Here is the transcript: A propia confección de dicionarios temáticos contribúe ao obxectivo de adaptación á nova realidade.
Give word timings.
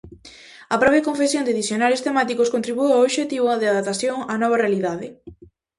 A 0.73 0.75
propia 0.81 1.05
confección 1.07 1.43
de 1.45 1.57
dicionarios 1.59 2.05
temáticos 2.07 2.51
contribúe 2.55 2.91
ao 2.93 3.03
obxectivo 3.07 3.49
de 3.61 3.67
adaptación 3.69 4.17
á 4.31 4.33
nova 4.41 4.61
realidade. 4.63 5.07